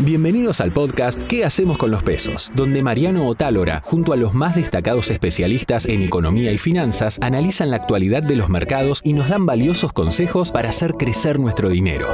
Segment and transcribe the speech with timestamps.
[0.00, 2.50] Bienvenidos al podcast ¿Qué hacemos con los pesos?
[2.54, 7.76] Donde Mariano Otálora, junto a los más destacados especialistas en economía y finanzas, analizan la
[7.76, 12.06] actualidad de los mercados y nos dan valiosos consejos para hacer crecer nuestro dinero.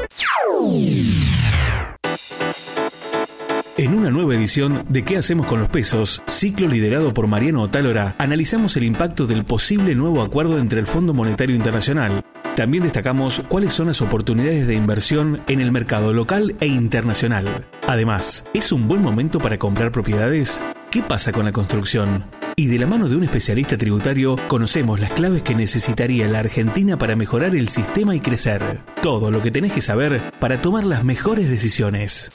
[3.76, 6.22] En una nueva edición de ¿Qué hacemos con los pesos?
[6.26, 11.14] Ciclo liderado por Mariano Otálora, analizamos el impacto del posible nuevo acuerdo entre el Fondo
[11.14, 12.24] Monetario Internacional.
[12.56, 17.66] También destacamos cuáles son las oportunidades de inversión en el mercado local e internacional.
[17.88, 20.60] Además, ¿es un buen momento para comprar propiedades?
[20.92, 22.26] ¿Qué pasa con la construcción?
[22.54, 26.96] Y de la mano de un especialista tributario, conocemos las claves que necesitaría la Argentina
[26.96, 28.62] para mejorar el sistema y crecer.
[29.02, 32.30] Todo lo que tenés que saber para tomar las mejores decisiones.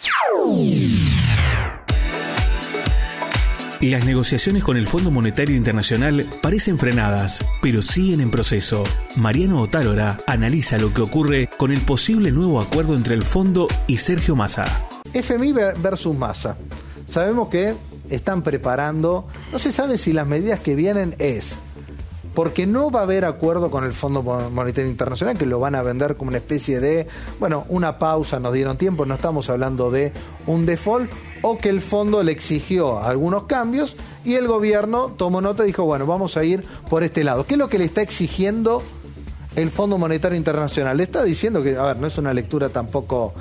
[3.81, 8.83] Las negociaciones con el Fondo Monetario Internacional parecen frenadas, pero siguen en proceso.
[9.15, 13.95] Mariano Otálora analiza lo que ocurre con el posible nuevo acuerdo entre el fondo y
[13.95, 14.65] Sergio Massa.
[15.13, 16.57] FMI versus Massa.
[17.07, 17.73] Sabemos que
[18.09, 21.55] están preparando, no se sabe si las medidas que vienen es
[22.33, 25.81] porque no va a haber acuerdo con el Fondo Monetario Internacional, que lo van a
[25.81, 27.07] vender como una especie de,
[27.39, 30.13] bueno, una pausa, nos dieron tiempo, no estamos hablando de
[30.47, 31.11] un default,
[31.41, 35.83] o que el fondo le exigió algunos cambios y el gobierno tomó nota y dijo,
[35.85, 37.45] bueno, vamos a ir por este lado.
[37.45, 38.83] ¿Qué es lo que le está exigiendo
[39.55, 40.97] el Fondo Monetario Internacional?
[40.97, 43.33] Le está diciendo que, a ver, no es una lectura tampoco...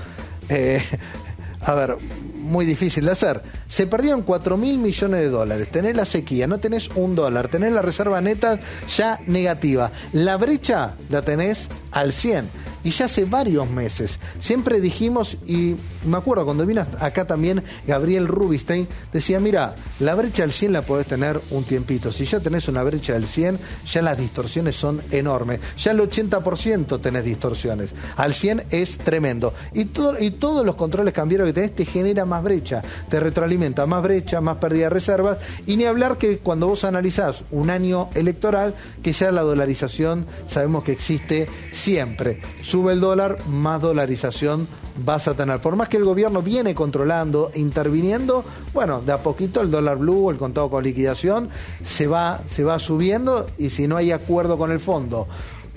[0.49, 0.83] Eh,
[1.63, 1.97] a ver,
[2.35, 3.43] muy difícil de hacer.
[3.69, 5.69] Se perdieron 4 mil millones de dólares.
[5.71, 7.49] Tenés la sequía, no tenés un dólar.
[7.49, 9.91] Tenés la reserva neta ya negativa.
[10.13, 12.49] La brecha la tenés al 100
[12.89, 14.19] y ya hace varios meses.
[14.41, 20.43] Siempre dijimos, y me acuerdo cuando vino acá también Gabriel Rubinstein, decía, mira, la brecha
[20.43, 22.11] del 100 la podés tener un tiempito.
[22.11, 25.61] Si ya tenés una brecha del 100, ya las distorsiones son enormes.
[25.77, 27.93] Ya el 80% tenés distorsiones.
[28.17, 29.53] Al 100 es tremendo.
[29.75, 33.85] Y, todo, y todos los controles cambiarios que tenés te genera más brecha, te retroalimenta
[33.85, 35.37] más brecha, más pérdida de reservas.
[35.67, 40.85] Y ni hablar que cuando vos analizás un año electoral, que ya la dolarización sabemos
[40.85, 42.41] que existe siempre
[42.79, 44.69] sube el dólar, más dolarización
[45.05, 45.61] vas a tener.
[45.61, 50.31] Por más que el gobierno viene controlando, interviniendo, bueno, de a poquito el dólar blue,
[50.31, 51.49] el contado con liquidación,
[51.83, 55.27] se va, se va subiendo y si no hay acuerdo con el fondo,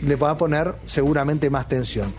[0.05, 2.13] le va a poner seguramente más tensión.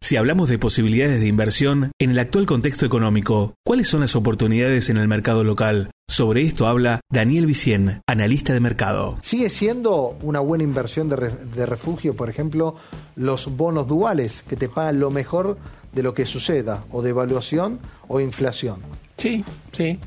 [0.00, 4.88] Si hablamos de posibilidades de inversión en el actual contexto económico, ¿cuáles son las oportunidades
[4.88, 5.90] en el mercado local?
[6.10, 9.18] Sobre esto habla Daniel Vicien, analista de mercado.
[9.22, 12.74] ¿Sigue siendo una buena inversión de, refugio, por ejemplo,
[13.14, 15.56] los bonos duales que te pagan lo mejor
[15.92, 17.78] de lo que suceda, o de evaluación
[18.08, 18.80] o inflación?
[19.18, 20.00] Sí, sí,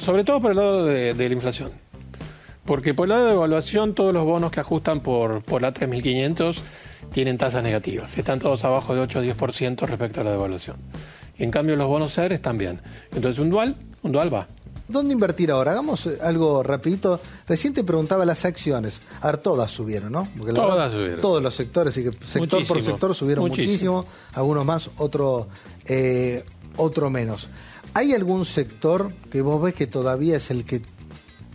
[0.00, 1.70] sobre todo por el lado de, la inflación.
[2.66, 6.62] Porque por el lado de evaluación, todos los bonos que ajustan por, por la 3500
[7.12, 8.18] tienen tasas negativas.
[8.18, 10.76] Están todos abajo de 8 o 10% respecto a la devaluación.
[11.38, 12.82] en cambio los bonos SER están bien.
[13.14, 14.46] Entonces un dual, un dual va.
[14.88, 15.72] ¿Dónde invertir ahora?
[15.72, 17.20] Hagamos eh, algo rapidito.
[17.48, 19.00] Recién te preguntaba las acciones.
[19.20, 20.28] A ver, todas subieron, ¿no?
[20.54, 21.20] todas subieron.
[21.20, 24.04] Todos los sectores, así que sector por sector subieron muchísimo.
[24.34, 25.48] Algunos más, otro,
[25.86, 26.44] eh,
[26.76, 27.48] otro menos.
[27.94, 30.82] ¿Hay algún sector que vos ves que todavía es el que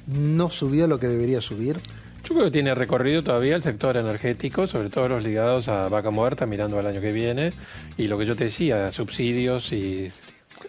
[0.07, 1.79] no subió lo que debería subir?
[2.23, 6.11] Yo creo que tiene recorrido todavía el sector energético, sobre todo los ligados a vaca
[6.11, 7.53] muerta, mirando al año que viene,
[7.97, 10.11] y lo que yo te decía, subsidios y...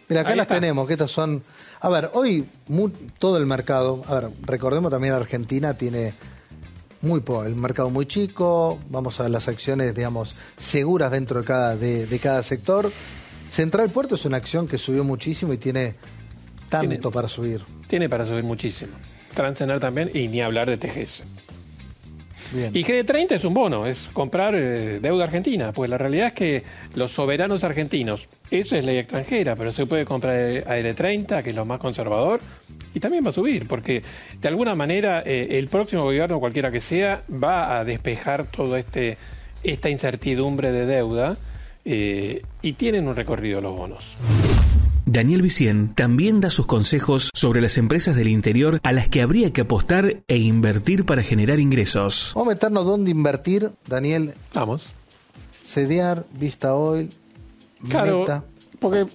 [0.08, 1.42] Mira, acá las tenemos, que estos son...
[1.80, 2.44] A ver, hoy
[3.18, 6.14] todo el mercado, a ver, recordemos también Argentina tiene
[7.02, 11.76] muy poco, el mercado muy chico, vamos a las acciones, digamos, seguras dentro de cada,
[11.76, 12.90] de, cada sector.
[13.50, 15.96] Central Puerto es una acción que subió muchísimo y tiene
[16.68, 17.62] tanto para subir.
[17.86, 18.92] Tiene para subir muchísimo.
[19.34, 21.22] Transener también, y ni hablar de TGS.
[22.52, 26.62] Y GD30 es un bono, es comprar eh, deuda argentina, pues la realidad es que
[26.94, 31.64] los soberanos argentinos, eso es ley extranjera, pero se puede comprar AL30, que es lo
[31.64, 32.40] más conservador,
[32.94, 34.02] y también va a subir, porque
[34.40, 39.16] de alguna manera eh, el próximo gobierno, cualquiera que sea, va a despejar toda este,
[39.62, 41.36] esta incertidumbre de deuda
[41.84, 44.04] eh, y tienen un recorrido los bonos.
[45.12, 49.52] Daniel Vicien también da sus consejos sobre las empresas del interior a las que habría
[49.52, 52.32] que apostar e invertir para generar ingresos.
[52.34, 54.32] Vamos a meternos dónde invertir, Daniel.
[54.54, 54.86] Vamos.
[55.66, 57.10] Sediar, Vista Oil,
[57.90, 58.24] claro,
[58.80, 59.06] porque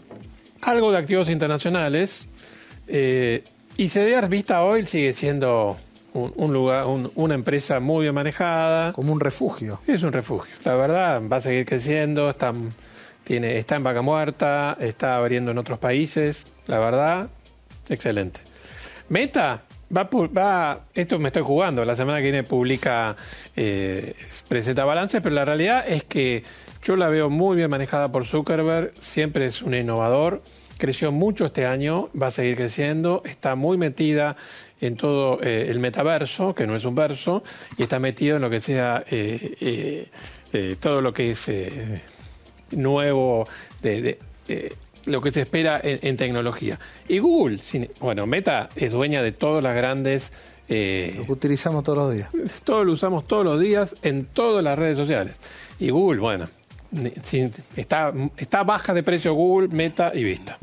[0.61, 2.27] algo de activos internacionales
[2.87, 3.43] eh,
[3.75, 5.77] y Sediar Vista Oil sigue siendo
[6.13, 6.85] un, lugar,
[7.15, 8.93] una empresa muy bien manejada.
[8.93, 9.79] Como un refugio.
[9.87, 10.53] Es un refugio.
[10.63, 12.69] La verdad, va a seguir creciendo, están
[13.29, 16.45] está en vaca muerta, está abriendo en otros países.
[16.67, 17.29] La verdad,
[17.89, 18.39] excelente.
[19.09, 19.63] Meta,
[19.95, 21.85] va, esto me estoy jugando.
[21.85, 23.15] La semana que viene publica,
[23.55, 24.13] eh,
[24.47, 26.43] presenta balances, pero la realidad es que
[26.83, 28.93] yo la veo muy bien manejada por Zuckerberg.
[29.01, 30.41] Siempre es un innovador.
[30.77, 33.23] Creció mucho este año, va a seguir creciendo.
[33.25, 34.35] Está muy metida
[34.79, 37.43] en todo eh, el metaverso, que no es un verso,
[37.77, 40.07] y está metido en lo que sea eh,
[40.79, 41.49] todo lo que es
[42.71, 43.47] nuevo
[43.81, 44.17] de,
[45.05, 46.79] lo que se espera en, tecnología.
[47.07, 47.59] Y Google,
[47.99, 50.31] bueno, Meta es dueña de todas las grandes...
[50.69, 52.29] Eh, lo utilizamos todos los días.
[52.65, 55.37] Todo lo usamos todos los días en todas las redes sociales.
[55.79, 56.49] Y Google, bueno,
[57.77, 60.57] está, está baja de precio Google, Meta y Vista.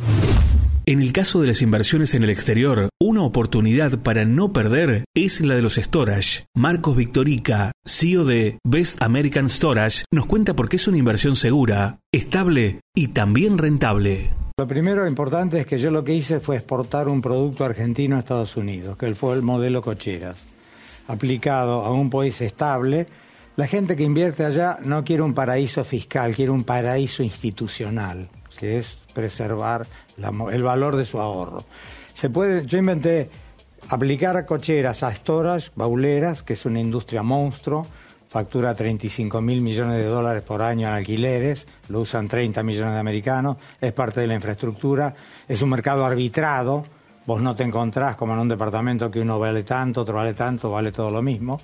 [0.87, 5.41] En el caso de las inversiones en el exterior, una oportunidad para no perder es
[5.41, 6.45] la de los storage.
[6.55, 12.01] Marcos Victorica, CEO de Best American Storage, nos cuenta por qué es una inversión segura,
[12.13, 14.35] estable y también rentable.
[14.59, 18.19] Lo primero importante es que yo lo que hice fue exportar un producto argentino a
[18.19, 20.45] Estados Unidos, que fue el modelo cocheras,
[21.09, 23.07] aplicado a un país estable.
[23.57, 28.79] La gente que invierte allá no quiere un paraíso fiscal, quiere un paraíso institucional, que
[28.79, 29.87] es preservar
[30.51, 31.65] el valor de su ahorro.
[32.15, 33.29] Se puede, yo inventé
[33.89, 37.87] aplicar cocheras a storage, bauleras, que es una industria monstruo,
[38.29, 42.99] factura 35 mil millones de dólares por año en alquileres, lo usan 30 millones de
[42.99, 45.15] americanos, es parte de la infraestructura,
[45.47, 46.85] es un mercado arbitrado,
[47.27, 50.71] vos no te encontrás como en un departamento que uno vale tanto, otro vale tanto,
[50.71, 51.61] vale todo lo mismo.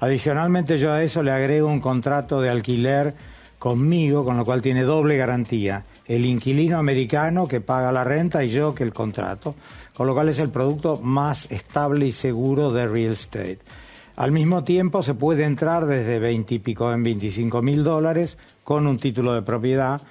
[0.00, 3.14] Adicionalmente yo a eso le agrego un contrato de alquiler
[3.58, 8.50] conmigo, con lo cual tiene doble garantía el inquilino americano que paga la renta y
[8.50, 9.54] yo que el contrato,
[9.94, 13.60] con lo cual es el producto más estable y seguro de real estate.
[14.16, 18.88] Al mismo tiempo se puede entrar desde 20 y pico en 25 mil dólares con
[18.88, 20.02] un título de propiedad.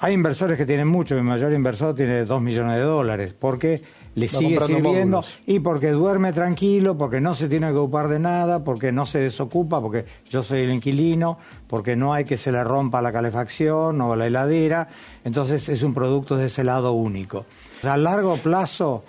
[0.00, 3.80] Hay inversores que tienen mucho, mi mayor inversor tiene 2 millones de dólares, porque
[4.18, 8.64] le sigue sirviendo y porque duerme tranquilo, porque no se tiene que ocupar de nada,
[8.64, 12.62] porque no se desocupa, porque yo soy el inquilino, porque no hay que se le
[12.64, 14.88] rompa la calefacción o la heladera.
[15.24, 17.46] Entonces es un producto de ese lado único.
[17.82, 19.04] A largo plazo,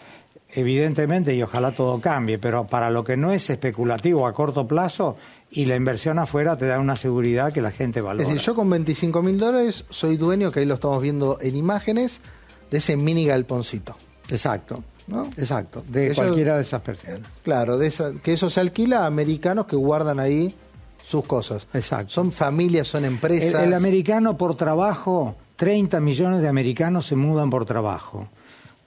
[0.51, 5.17] evidentemente, y ojalá todo cambie, pero para lo que no es especulativo a corto plazo,
[5.51, 8.23] y la inversión afuera te da una seguridad que la gente valora.
[8.23, 11.55] Es decir, yo con 25 mil dólares soy dueño, que ahí lo estamos viendo en
[11.55, 12.21] imágenes,
[12.69, 13.95] de ese mini galponcito.
[14.29, 14.83] Exacto.
[15.09, 15.23] ¿No?
[15.37, 17.21] Exacto, de cualquiera de esas personas.
[17.43, 17.91] Claro, de
[18.23, 20.53] que eso se alquila a americanos que guardan ahí
[21.01, 21.67] sus cosas.
[21.73, 22.13] Exacto.
[22.13, 23.63] Son familias, son empresas.
[23.63, 28.27] El, americano por trabajo, 30 millones de americanos se mudan por trabajo.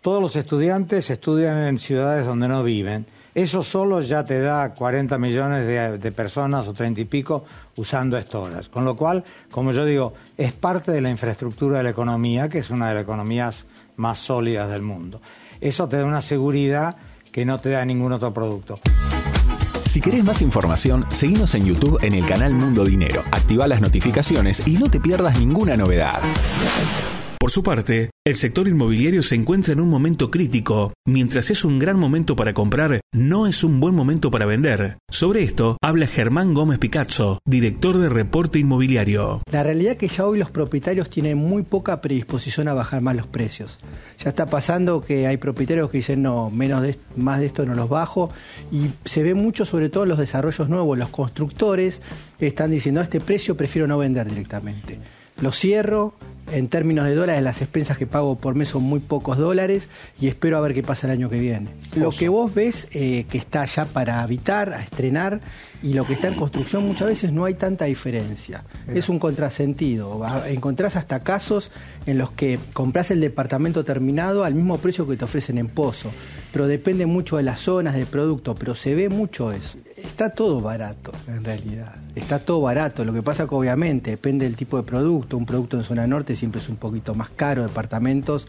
[0.01, 3.07] Todos los estudiantes estudian en ciudades donde no viven.
[3.35, 7.45] Eso solo ya te da 40 millones de, de, personas o 30 y pico
[7.77, 8.69] usando esto horas.
[8.69, 12.59] Con lo cual, como yo digo, es parte de la infraestructura de la economía, que
[12.59, 13.65] es una de las economías
[13.97, 15.21] más sólidas del mundo.
[15.63, 16.97] Eso te da una seguridad
[17.31, 18.81] que no te da ningún otro producto.
[19.85, 23.23] Si querés más información, seguimos en YouTube en el canal Mundo Dinero.
[23.31, 26.19] Activa las notificaciones y no te pierdas ninguna novedad.
[27.43, 30.93] Por su parte, el sector inmobiliario se encuentra en un momento crítico.
[31.05, 34.99] Mientras es un gran momento para comprar, no es un buen momento para vender.
[35.11, 39.43] Sobre esto habla Germán Gómez Picazzo, director de Reporte Inmobiliario.
[39.51, 43.17] La realidad es que ya hoy los propietarios tienen muy poca predisposición a bajar más
[43.17, 43.81] los precios.
[44.21, 47.75] Ya está pasando que hay propietarios que dicen no, menos de, más de esto no
[47.75, 48.31] los bajo
[48.71, 52.03] y se ve mucho sobre todo en los desarrollos nuevos, los constructores
[52.39, 55.01] están diciendo a este precio prefiero no vender directamente.
[55.41, 56.15] Lo cierro,
[56.51, 59.89] en términos de dólares, las expensas que pago por mes son muy pocos dólares
[60.21, 61.69] y espero a ver qué pasa el año que viene.
[61.95, 65.41] Lo que vos ves eh, que está ya para habitar, a estrenar,
[65.83, 68.63] y lo que está en construcción muchas veces no hay tanta diferencia.
[68.87, 70.25] Es un contrasentido.
[70.47, 71.71] Encontrás hasta casos
[72.07, 76.11] en los que compras el departamento terminado al mismo precio que te ofrecen en Pozo.
[76.53, 79.79] Pero depende mucho de las zonas, del producto, pero se ve mucho eso.
[79.97, 81.95] Está todo barato, en realidad.
[82.15, 83.05] Está todo barato.
[83.05, 85.37] Lo que pasa que obviamente depende del tipo de producto.
[85.37, 88.47] Un producto en zona norte siempre es un poquito más caro, departamentos,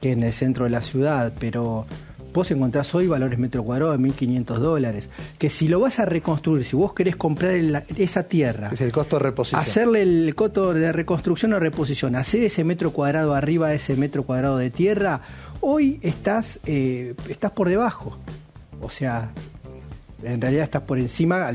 [0.00, 1.86] que en el centro de la ciudad, pero
[2.32, 5.10] vos encontrás hoy valores metro cuadrado de 1.500 dólares.
[5.38, 7.54] Que si lo vas a reconstruir, si vos querés comprar
[7.96, 8.70] esa tierra.
[8.72, 9.60] Es el costo de reposición.
[9.60, 14.22] Hacerle el costo de reconstrucción o reposición, hacer ese metro cuadrado arriba de ese metro
[14.24, 15.20] cuadrado de tierra,
[15.60, 18.18] hoy estás, eh, estás por debajo.
[18.80, 19.32] O sea,
[20.22, 21.50] en realidad estás por encima,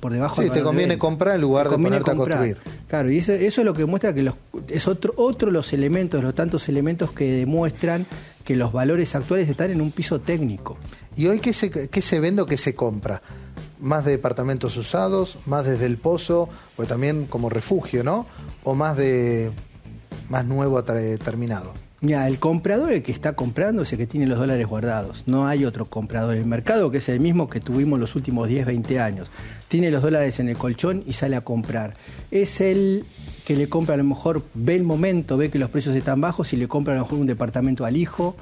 [0.00, 0.42] por debajo.
[0.42, 2.58] Sí, te conviene comprar en lugar de ponerte a construir.
[2.88, 4.34] Claro, y eso, es lo que muestra que los,
[4.68, 8.06] es otro, otro los elementos, los tantos elementos que demuestran
[8.44, 10.76] que los valores actuales están en un piso técnico.
[11.16, 13.22] ¿Y hoy qué se, qué se vende o qué se compra?
[13.78, 15.38] ¿Más de departamentos usados?
[15.46, 16.48] ¿Más desde el pozo?
[16.76, 18.26] O también como refugio, ¿no?
[18.64, 19.50] ¿O más de
[20.28, 21.74] más nuevo terminado?
[22.04, 25.22] Mira, el comprador, el que está comprando, es el que tiene los dólares guardados.
[25.26, 26.34] No hay otro comprador.
[26.34, 29.30] El mercado, que es el mismo que tuvimos los últimos 10, 20 años,
[29.68, 31.94] tiene los dólares en el colchón y sale a comprar.
[32.32, 33.04] Es el
[33.46, 36.52] que le compra, a lo mejor ve el momento, ve que los precios están bajos
[36.52, 38.34] y le compra a lo mejor un departamento al hijo,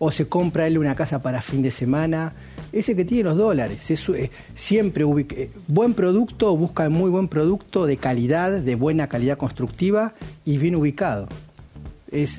[0.00, 2.32] o se compra él una casa para fin de semana.
[2.72, 3.92] Ese que tiene los dólares.
[3.92, 9.38] Es, eh, siempre eh, buen producto, busca muy buen producto de calidad, de buena calidad
[9.38, 11.28] constructiva y bien ubicado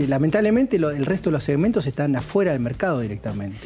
[0.07, 3.57] lamentablemente el resto de los segmentos están afuera del mercado directamente.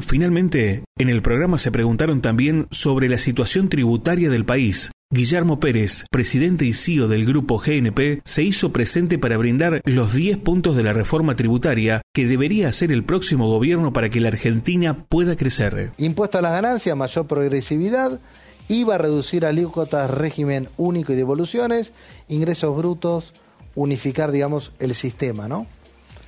[0.00, 4.90] Finalmente, en el programa se preguntaron también sobre la situación tributaria del país.
[5.10, 10.38] Guillermo Pérez, presidente y CEO del grupo GNP, se hizo presente para brindar los 10
[10.38, 15.04] puntos de la reforma tributaria que debería hacer el próximo gobierno para que la Argentina
[15.08, 15.92] pueda crecer.
[15.98, 18.20] Impuesto a las ganancias, mayor progresividad,
[18.68, 21.92] IVA a reducir alícuotas, régimen único y devoluciones,
[22.28, 23.34] ingresos brutos,
[23.74, 25.66] unificar, digamos, el sistema, ¿no?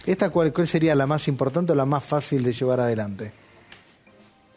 [0.06, 3.32] ¿Esta cuál, sería la más importante o la más fácil de llevar adelante?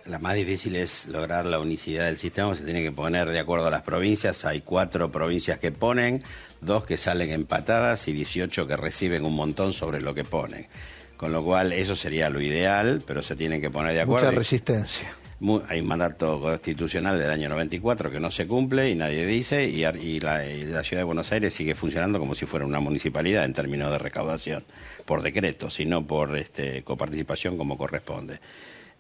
[0.06, 3.68] La más difícil es lograr la unicidad del sistema, se tiene que poner de acuerdo
[3.68, 4.46] a las provincias.
[4.46, 6.24] Hay cuatro provincias que ponen,
[6.62, 10.68] dos que salen empatadas y 18 que reciben un montón sobre lo que ponen.
[11.18, 14.28] Con lo cual, eso sería lo ideal, pero se tienen que poner de acuerdo.
[14.28, 15.14] Mucha resistencia
[15.68, 19.82] hay un mandato constitucional del año 94 que no se cumple y nadie dice, y,
[20.20, 24.00] la, ciudad de Buenos Aires sigue funcionando como si fuera una municipalidad en términos de
[24.00, 24.64] recaudación,
[25.06, 28.40] por decreto, sino por este, coparticipación como corresponde.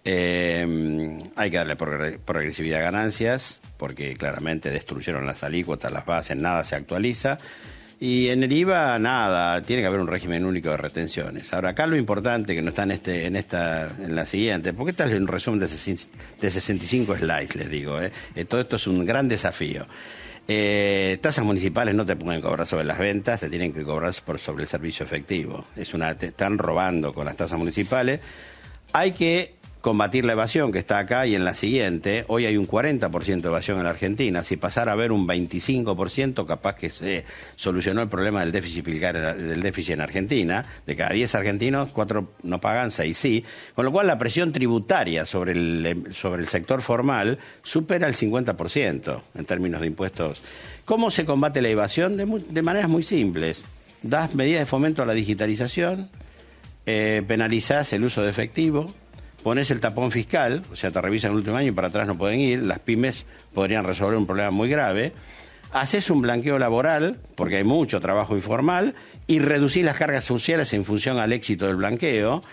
[0.05, 6.63] Eh, hay que darle progresividad a ganancias, porque claramente destruyeron las alícuotas, las bases, nada
[6.63, 7.39] se actualiza.
[7.99, 11.51] Y en el IVA, nada, tiene que haber un régimen único de retenciones.
[11.51, 14.91] Ahora, acá lo importante, que no está en, este, en, esta, en la siguiente, porque
[14.91, 17.99] esta es un resumen de, 65 slides, les digo.
[17.99, 18.11] ¿eh?
[18.35, 18.45] ¿eh?
[18.45, 19.87] todo esto es un gran desafío.
[20.47, 24.61] Eh, tasas municipales no te pueden cobrar sobre las ventas, te tienen que cobrar sobre
[24.61, 25.65] el servicio efectivo.
[25.75, 28.19] Es una, te están robando con las tasas municipales.
[28.93, 29.55] Hay que
[29.87, 32.25] combatir la evasión que está acá y en la siguiente.
[32.27, 34.43] Hoy hay un 40% de evasión en la Argentina.
[34.43, 37.23] Si pasara a haber un 25%, capaz que se
[37.55, 40.65] solucionó el problema del déficit fiscal, del déficit en Argentina.
[40.85, 43.45] De cada 10 argentinos, 4 no pagan, 6 sí.
[43.75, 49.21] Con lo cual la presión tributaria sobre el, sobre el sector formal supera el 50%
[49.35, 50.41] en términos de impuestos.
[50.83, 52.17] ¿Cómo se combate la evasión?
[52.17, 53.63] De, maneras muy simples.
[54.01, 56.09] Das medidas de fomento a la digitalización,
[56.85, 58.93] eh, penalizás el uso de efectivo,
[59.47, 62.17] pones el tapón fiscal, o sea, te revisan el último año y para atrás no
[62.17, 65.13] pueden ir, las pymes podrían resolver un problema muy grave.
[65.71, 68.93] Haces un blanqueo laboral, porque hay mucho trabajo informal,
[69.25, 72.43] y reducís las cargas sociales en función al éxito del blanqueo,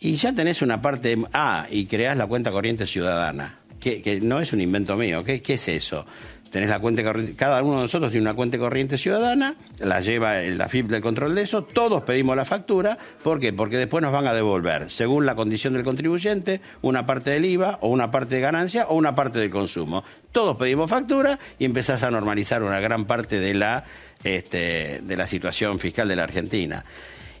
[0.00, 1.16] y ya tenés una parte.
[1.32, 5.22] Ah, y creás la cuenta corriente ciudadana, que, no es un invento mío.
[5.22, 6.04] ¿Qué, qué es eso?
[6.50, 10.40] Tenés la cuenta corriente, cada uno de nosotros tiene una cuenta corriente ciudadana, la lleva
[10.40, 13.52] la FIP del control de eso, todos pedimos la factura, ¿por qué?
[13.52, 17.78] Porque después nos van a devolver, según la condición del contribuyente, una parte del IVA
[17.80, 20.04] o una parte de ganancia o una parte del consumo.
[20.32, 23.84] Todos pedimos factura y empezás a normalizar una gran parte de la,
[24.24, 26.84] este, de la situación fiscal de la Argentina.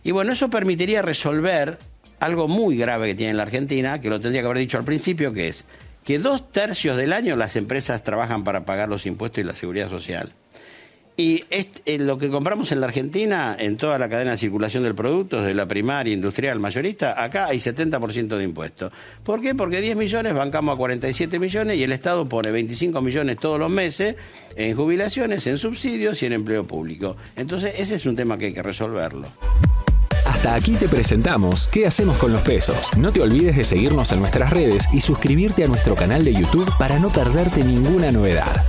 [0.02, 1.78] Y bueno, eso permitiría resolver
[2.20, 5.32] algo muy grave que tiene la Argentina, que lo tendría que haber dicho al principio,
[5.32, 5.64] que es
[6.04, 9.90] que dos tercios del año las empresas trabajan para pagar los impuestos y la seguridad
[9.90, 10.32] social.
[11.20, 14.94] Y eh, lo que compramos en la Argentina, en toda la cadena de circulación del
[14.94, 18.90] producto, desde la primaria, industrial, mayorista, acá hay 70% de impuestos.
[19.22, 19.54] ¿Por qué?
[19.54, 23.70] Porque 10 millones bancamos a 47 millones y el Estado pone 25 millones todos los
[23.70, 24.16] meses
[24.56, 27.18] en jubilaciones, en subsidios y en empleo público.
[27.36, 29.28] Entonces, ese es un tema que hay que resolverlo.
[30.40, 32.96] Hasta aquí te presentamos ¿Qué hacemos con los pesos?
[32.96, 36.72] No te olvides de seguirnos en nuestras redes y suscribirte a nuestro canal de YouTube
[36.78, 38.64] para no perderte ninguna novedad.